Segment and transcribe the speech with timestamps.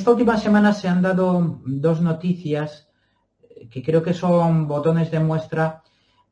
[0.00, 2.88] esta última semana se han dado dos noticias
[3.70, 5.82] que creo que son botones de muestra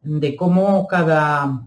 [0.00, 1.66] de cómo cada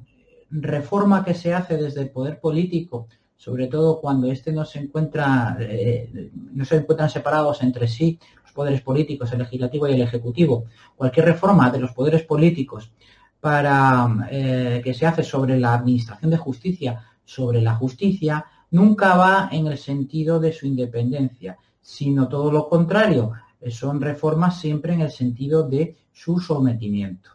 [0.49, 5.55] reforma que se hace desde el poder político, sobre todo cuando éste no se encuentra,
[5.59, 10.65] eh, no se encuentran separados entre sí, los poderes políticos, el legislativo y el ejecutivo,
[10.95, 12.91] cualquier reforma de los poderes políticos
[13.39, 19.49] para eh, que se hace sobre la administración de justicia, sobre la justicia, nunca va
[19.51, 23.31] en el sentido de su independencia, sino todo lo contrario,
[23.69, 27.31] son reformas siempre en el sentido de su sometimiento.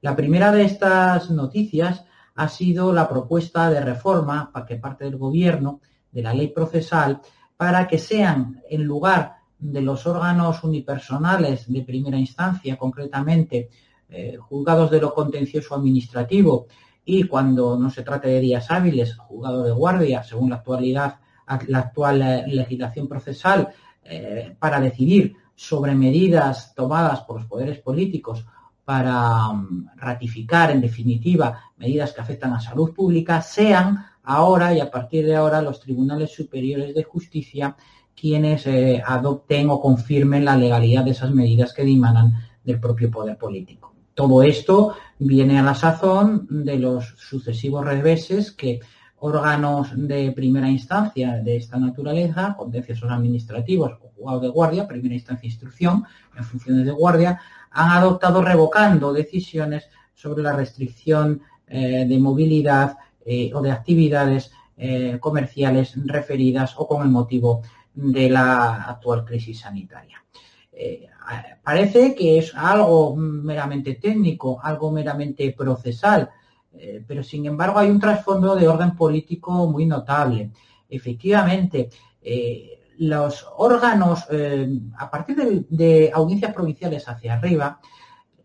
[0.00, 5.16] La primera de estas noticias ha sido la propuesta de reforma para que parte del
[5.16, 7.20] gobierno de la ley procesal
[7.56, 13.68] para que sean en lugar de los órganos unipersonales de primera instancia, concretamente
[14.08, 16.66] eh, juzgados de lo contencioso administrativo
[17.04, 21.16] y cuando no se trate de días hábiles, juzgado de guardia, según la actualidad,
[21.66, 23.68] la actual eh, legislación procesal,
[24.04, 28.44] eh, para decidir sobre medidas tomadas por los poderes políticos
[28.84, 34.90] para um, ratificar, en definitiva, medidas que afectan a salud pública, sean ahora y a
[34.90, 37.76] partir de ahora los tribunales superiores de justicia
[38.14, 42.34] quienes eh, adopten o confirmen la legalidad de esas medidas que dimanan
[42.64, 43.94] del propio poder político.
[44.14, 48.80] Todo esto viene a la sazón de los sucesivos reveses que
[49.20, 56.04] órganos de primera instancia de esta naturaleza, contenciosos administrativos o de guardia, primera instancia instrucción,
[56.36, 63.50] en funciones de guardia, han adoptado revocando decisiones sobre la restricción eh, de movilidad eh,
[63.54, 67.62] o de actividades eh, comerciales referidas o con el motivo
[67.94, 70.24] de la actual crisis sanitaria.
[71.62, 76.30] parece que es algo meramente técnico, algo meramente procesal,
[76.82, 80.50] eh, pero sin embargo hay un trasfondo de orden político muy notable.
[80.88, 81.90] Efectivamente,
[82.22, 87.80] eh, los órganos, eh, a partir de, de, audiencias provinciales hacia arriba,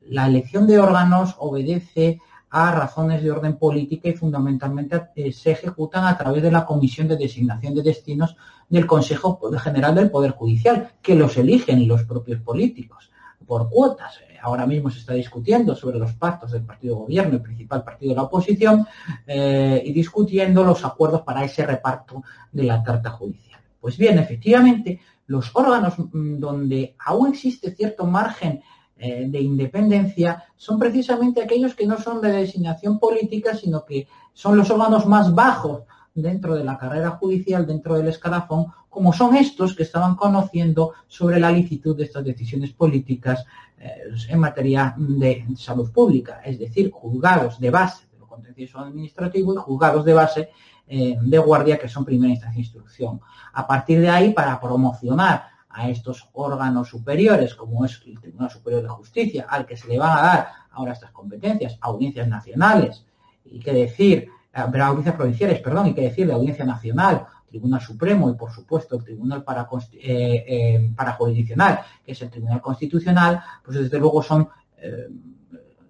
[0.10, 2.20] la elección de órganos obedece
[2.50, 7.18] a razones de orden política y fundamentalmente se ejecutan a través de la Comisión de
[7.18, 8.36] Designación de Destinos
[8.70, 13.12] del Consejo General del Poder Judicial, que los eligen los propios políticos
[13.46, 17.84] por cuotas ahora mismo se está discutiendo sobre los pactos del partido gobierno, el principal
[17.84, 18.86] partido de la oposición,
[19.26, 23.60] eh, y discutiendo los acuerdos para ese reparto de la tarta judicial.
[23.82, 28.62] Pues bien, efectivamente, los órganos mm, donde aún existe cierto margen
[28.98, 34.56] eh, de independencia son precisamente aquellos que no son de designación política, sino que son
[34.58, 35.84] los órganos más bajos
[36.16, 41.40] dentro de la carrera judicial, dentro del escalafón, como son estos que estaban conociendo sobre
[41.40, 43.46] la licitud de estas decisiones políticas
[43.78, 49.54] eh, en materia de salud pública, es decir, juzgados de base de lo contencioso administrativo
[49.54, 50.50] y juzgados de base
[50.88, 53.20] eh, de guardia que son primera instancia de instrucción.
[53.52, 58.84] A partir de ahí, para promocionar a estos órganos superiores, como es el Tribunal Superior
[58.84, 63.06] de Justicia, al que se le van a dar ahora estas competencias, audiencias nacionales,
[63.44, 68.30] y que decir, eh, audiencias provinciales, perdón, y que decir de Audiencia Nacional, Tribunal Supremo
[68.30, 73.42] y, por supuesto, el Tribunal para, eh, eh, para Jurisdiccional, que es el Tribunal Constitucional,
[73.64, 74.48] pues desde luego son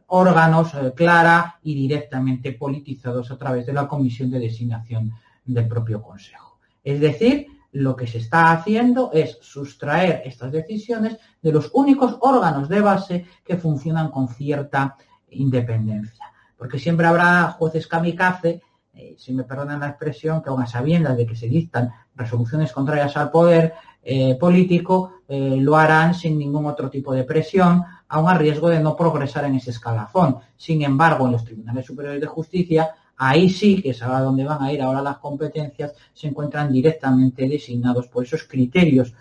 [0.07, 5.11] órganos clara y directamente politizados a través de la Comisión de Designación
[5.43, 6.59] del propio Consejo.
[6.81, 12.69] Es decir, lo que se está haciendo es sustraer estas decisiones de los únicos órganos
[12.69, 14.95] de base que funcionan con cierta
[15.31, 16.31] independencia.
[16.57, 18.61] Porque siempre habrá jueces kamikaze
[18.95, 22.71] eh, si me perdonan la expresión, que aún a sabiendas de que se dictan resoluciones
[22.71, 28.29] contrarias al poder eh, político, eh, lo harán sin ningún otro tipo de presión, aún
[28.29, 30.37] a riesgo de no progresar en ese escalafón.
[30.55, 34.63] Sin embargo, en los tribunales superiores de justicia, ahí sí, que es a donde van
[34.63, 39.13] a ir ahora las competencias, se encuentran directamente designados por esos criterios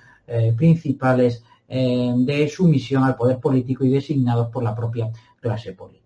[0.56, 6.03] principales de sumisión al poder político y designados por la propia clase política.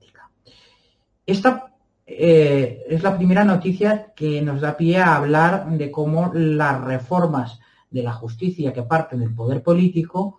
[1.29, 1.75] Esta
[2.07, 7.61] eh, es la primera noticia que nos da pie a hablar de cómo las reformas
[7.91, 10.39] de la justicia que parten del poder político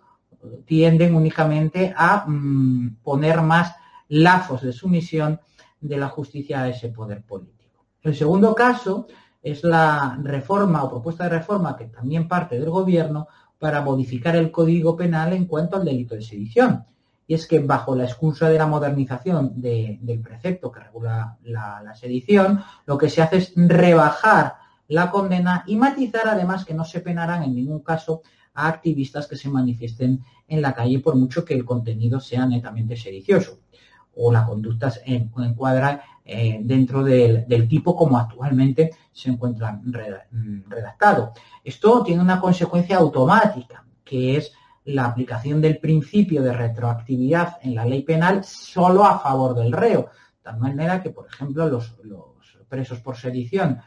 [0.64, 3.72] tienden únicamente a mm, poner más
[4.08, 5.38] lazos de sumisión
[5.80, 7.86] de la justicia a ese poder político.
[8.02, 9.06] El segundo caso
[9.40, 13.28] es la reforma o propuesta de reforma que también parte del gobierno
[13.60, 16.84] para modificar el Código Penal en cuanto al delito de sedición.
[17.30, 22.60] Y es que bajo la excusa de la modernización del precepto que regula la, sedición,
[22.86, 24.56] lo que se hace es rebajar
[24.88, 28.22] la condena y matizar además que no se penarán en ningún caso
[28.52, 32.96] a activistas que se manifiesten en la calle por mucho que el contenido sea netamente
[32.96, 33.60] sedicioso
[34.16, 39.80] o la conducta encuadra eh, dentro del, tipo como actualmente se encuentra
[40.66, 41.32] redactado.
[41.62, 44.52] Esto tiene una consecuencia automática, que es
[44.84, 50.10] la aplicación del principio de retroactividad en la ley penal solo a favor del reo.
[50.36, 51.96] De tal manera que, por ejemplo, los,
[52.68, 53.80] presos por sedición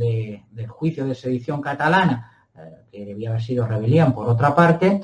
[0.00, 5.02] eh, del juicio de sedición catalana, eh, que debía haber sido rebelión por otra parte,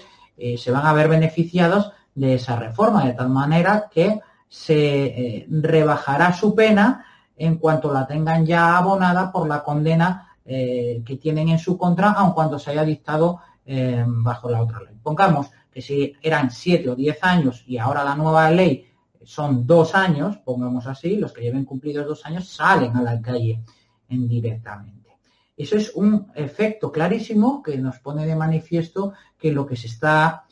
[0.57, 6.33] se van a ver beneficiados de esa reforma, de tal manera que se eh, rebajará
[6.33, 7.07] su pena
[7.37, 12.11] en cuanto la tengan ya abonada por la condena eh, que tienen en su contra,
[12.11, 14.95] aun cuando se haya dictado eh, bajo la otra ley.
[15.03, 18.87] Pongamos que si eran siete o diez años y ahora la nueva ley
[19.25, 23.63] son dos años, pongamos así, los que lleven cumplidos dos años salen a la calle
[24.09, 25.17] indirectamente.
[25.57, 30.45] Eso es un efecto clarísimo que nos pone de manifiesto que lo que se está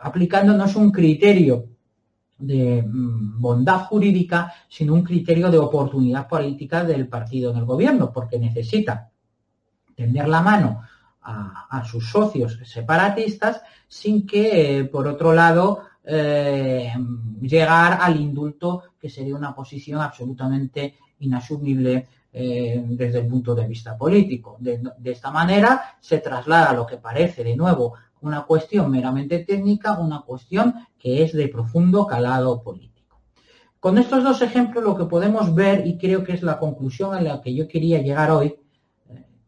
[0.00, 1.66] aplicando no es un criterio
[2.38, 8.12] de mm, bondad jurídica, sino un criterio de oportunidad política del partido en el gobierno,
[8.12, 9.10] porque necesita
[9.94, 10.82] tender la mano
[11.28, 16.92] a, sus socios separatistas sin que, eh, por otro lado, eh,
[17.40, 23.96] llegar al indulto, que sería una posición absolutamente inasumible eh, desde el punto de vista
[23.96, 24.56] político.
[24.58, 30.22] De, esta manera se traslada lo que parece, de nuevo, una cuestión meramente técnica, una
[30.22, 33.20] cuestión que es de profundo calado político.
[33.80, 37.20] Con estos dos ejemplos lo que podemos ver, y creo que es la conclusión a
[37.20, 38.56] la que yo quería llegar hoy,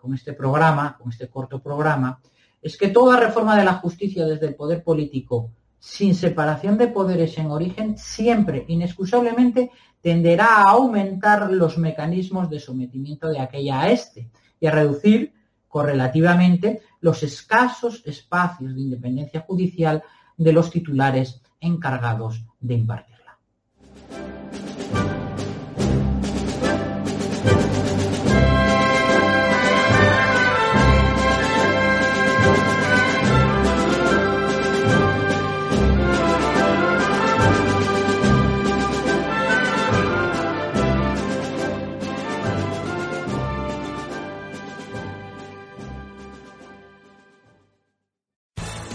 [0.00, 2.20] con este programa, con este corto programa,
[2.62, 7.36] es que toda reforma de la justicia desde el poder político, sin separación de poderes
[7.38, 9.70] en origen, siempre, inexcusablemente,
[10.00, 15.32] tenderá a aumentar los mecanismos de sometimiento de aquella a este y a reducir
[15.68, 20.02] correlativamente los escasos espacios de independencia judicial
[20.36, 23.19] de los titulares encargados de impartir.